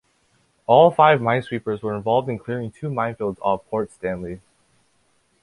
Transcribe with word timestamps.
All 0.65 0.89
five 0.89 1.19
minesweepers 1.21 1.83
were 1.83 1.95
involved 1.95 2.27
in 2.27 2.39
clearing 2.39 2.71
two 2.71 2.89
minefields 2.89 3.37
off 3.39 3.63
Port 3.69 3.91
Stanley. 3.91 4.41